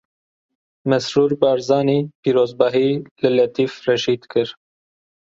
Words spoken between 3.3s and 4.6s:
Letîf Reşîd kir.